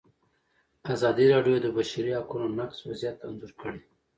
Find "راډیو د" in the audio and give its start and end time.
1.33-1.63